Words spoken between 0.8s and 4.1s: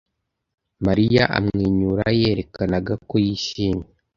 Mariya amwenyura yerekanaga ko yishimye.